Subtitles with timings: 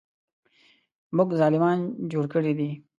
[1.15, 1.79] موږ ظالمان
[2.11, 2.69] جوړ کړي دي.